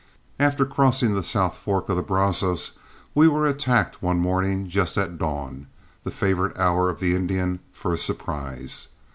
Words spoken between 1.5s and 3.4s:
Fork of the Brazos, we